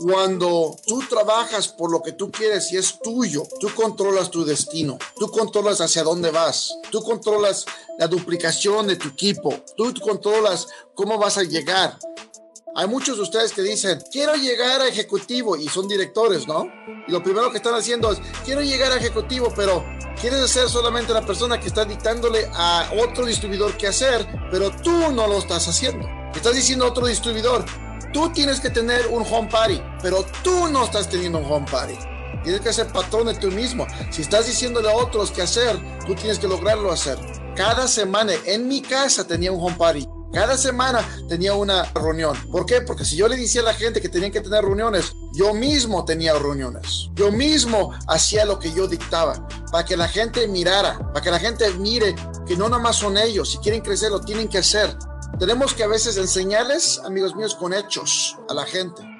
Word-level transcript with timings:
Cuando 0.00 0.76
tú 0.86 1.02
trabajas 1.08 1.66
por 1.66 1.90
lo 1.90 2.00
que 2.02 2.12
tú 2.12 2.30
quieres 2.30 2.72
y 2.72 2.76
es 2.76 3.00
tuyo, 3.00 3.42
tú 3.58 3.68
controlas 3.74 4.30
tu 4.30 4.44
destino, 4.44 4.96
tú 5.18 5.28
controlas 5.28 5.80
hacia 5.80 6.04
dónde 6.04 6.30
vas, 6.30 6.72
tú 6.90 7.02
controlas 7.02 7.64
la 7.98 8.06
duplicación 8.06 8.86
de 8.86 8.94
tu 8.94 9.08
equipo, 9.08 9.52
tú 9.76 9.92
controlas 10.00 10.68
cómo 10.94 11.18
vas 11.18 11.36
a 11.36 11.42
llegar. 11.42 11.98
Hay 12.76 12.86
muchos 12.86 13.16
de 13.16 13.22
ustedes 13.24 13.52
que 13.52 13.62
dicen, 13.62 14.00
quiero 14.12 14.36
llegar 14.36 14.80
a 14.80 14.86
ejecutivo 14.86 15.56
y 15.56 15.68
son 15.68 15.88
directores, 15.88 16.46
¿no? 16.46 16.70
Y 17.08 17.10
lo 17.10 17.20
primero 17.20 17.50
que 17.50 17.56
están 17.56 17.74
haciendo 17.74 18.12
es, 18.12 18.20
quiero 18.44 18.60
llegar 18.60 18.92
a 18.92 18.96
ejecutivo, 18.98 19.52
pero 19.56 19.84
quieres 20.20 20.48
ser 20.48 20.68
solamente 20.68 21.12
la 21.12 21.26
persona 21.26 21.58
que 21.58 21.66
está 21.66 21.84
dictándole 21.84 22.48
a 22.54 22.88
otro 23.02 23.26
distribuidor 23.26 23.76
qué 23.76 23.88
hacer, 23.88 24.28
pero 24.52 24.70
tú 24.70 25.10
no 25.12 25.26
lo 25.26 25.38
estás 25.38 25.66
haciendo. 25.66 26.06
Estás 26.36 26.54
diciendo 26.54 26.84
a 26.84 26.90
otro 26.90 27.06
distribuidor, 27.06 27.64
tú 28.12 28.30
tienes 28.32 28.60
que 28.60 28.70
tener 28.70 29.06
un 29.08 29.24
home 29.28 29.48
party, 29.50 29.82
pero 30.02 30.24
tú 30.42 30.68
no 30.68 30.84
estás 30.84 31.08
teniendo 31.08 31.38
un 31.38 31.44
home 31.44 31.66
party. 31.70 31.94
Tienes 32.42 32.60
que 32.60 32.72
ser 32.72 32.86
patrón 32.88 33.26
de 33.26 33.34
tú 33.34 33.50
mismo. 33.50 33.86
Si 34.10 34.22
estás 34.22 34.46
diciéndole 34.46 34.90
a 34.90 34.94
otros 34.94 35.30
qué 35.30 35.42
hacer, 35.42 35.78
tú 36.06 36.14
tienes 36.14 36.38
que 36.38 36.48
lograrlo 36.48 36.90
hacer. 36.92 37.18
Cada 37.56 37.88
semana 37.88 38.32
en 38.46 38.68
mi 38.68 38.80
casa 38.80 39.26
tenía 39.26 39.50
un 39.52 39.60
home 39.60 39.76
party. 39.76 40.08
Cada 40.32 40.58
semana 40.58 41.06
tenía 41.28 41.54
una 41.54 41.84
reunión. 41.94 42.36
¿Por 42.52 42.66
qué? 42.66 42.82
Porque 42.82 43.04
si 43.04 43.16
yo 43.16 43.28
le 43.28 43.36
decía 43.36 43.62
a 43.62 43.64
la 43.64 43.74
gente 43.74 44.00
que 44.00 44.10
tenían 44.10 44.30
que 44.30 44.42
tener 44.42 44.62
reuniones, 44.62 45.12
yo 45.34 45.54
mismo 45.54 46.04
tenía 46.04 46.34
reuniones. 46.34 47.08
Yo 47.14 47.32
mismo 47.32 47.94
hacía 48.06 48.44
lo 48.44 48.58
que 48.58 48.72
yo 48.72 48.86
dictaba 48.86 49.48
para 49.72 49.84
que 49.84 49.96
la 49.96 50.06
gente 50.06 50.46
mirara, 50.46 50.98
para 50.98 51.22
que 51.22 51.30
la 51.30 51.38
gente 51.38 51.68
mire 51.74 52.14
que 52.46 52.56
no 52.56 52.68
nada 52.68 52.82
más 52.82 52.96
son 52.96 53.16
ellos. 53.16 53.50
Si 53.50 53.58
quieren 53.58 53.80
crecer, 53.80 54.10
lo 54.10 54.20
tienen 54.20 54.48
que 54.48 54.58
hacer. 54.58 54.96
Tenemos 55.38 55.74
que 55.74 55.84
a 55.84 55.88
veces 55.88 56.16
enseñarles, 56.16 57.00
amigos 57.04 57.36
míos, 57.36 57.54
con 57.54 57.72
hechos 57.72 58.36
a 58.48 58.54
la 58.54 58.64
gente. 58.64 59.17